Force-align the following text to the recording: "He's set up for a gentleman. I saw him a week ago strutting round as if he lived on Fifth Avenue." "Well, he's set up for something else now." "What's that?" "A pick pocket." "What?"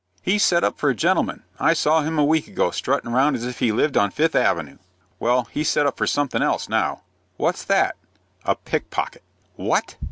"He's 0.23 0.43
set 0.43 0.63
up 0.63 0.79
for 0.79 0.89
a 0.89 0.95
gentleman. 0.95 1.43
I 1.59 1.73
saw 1.75 2.01
him 2.01 2.17
a 2.17 2.25
week 2.25 2.47
ago 2.47 2.71
strutting 2.71 3.11
round 3.11 3.35
as 3.35 3.45
if 3.45 3.59
he 3.59 3.71
lived 3.71 3.95
on 3.95 4.09
Fifth 4.09 4.33
Avenue." 4.33 4.79
"Well, 5.19 5.43
he's 5.51 5.69
set 5.69 5.85
up 5.85 5.95
for 5.95 6.07
something 6.07 6.41
else 6.41 6.67
now." 6.67 7.03
"What's 7.37 7.63
that?" 7.65 7.97
"A 8.43 8.55
pick 8.55 8.89
pocket." 8.89 9.21
"What?" 9.57 9.97